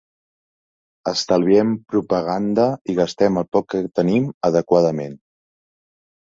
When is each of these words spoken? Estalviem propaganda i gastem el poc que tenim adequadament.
Estalviem 1.11 1.73
propaganda 1.93 2.65
i 2.93 2.97
gastem 3.01 3.37
el 3.43 3.47
poc 3.59 3.69
que 3.75 3.83
tenim 4.01 4.27
adequadament. 4.51 5.15